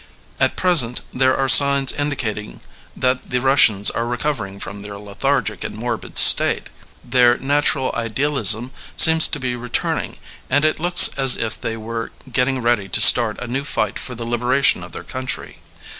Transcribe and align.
At 0.39 0.55
pres 0.55 0.83
ent 0.83 1.01
there 1.13 1.37
are 1.37 1.47
signs 1.47 1.91
indicating 1.91 2.61
that 2.97 3.29
the 3.29 3.39
Russians 3.39 3.91
are 3.91 4.07
recovering 4.07 4.59
from 4.59 4.79
their 4.81 4.97
lethargic 4.97 5.63
and 5.63 5.75
morbid 5.75 6.17
state. 6.17 6.71
Their 7.03 7.37
natural 7.37 7.91
idealism 7.93 8.71
seems 8.97 9.27
to 9.27 9.39
be 9.39 9.55
returning, 9.55 10.17
and 10.49 10.65
it 10.65 10.79
looks 10.79 11.09
as 11.09 11.37
if 11.37 11.61
they 11.61 11.77
were 11.77 12.09
getting 12.31 12.63
ready 12.63 12.89
to 12.89 12.99
start 12.99 13.37
a 13.39 13.45
new 13.45 13.63
fight 13.63 13.99
for 13.99 14.15
the 14.15 14.25
liberation 14.25 14.83
of 14.83 14.91
their 14.91 15.03
country. 15.03 15.59